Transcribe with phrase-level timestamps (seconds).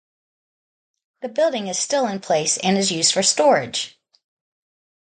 [1.21, 3.99] The building is still in place and is used for storage.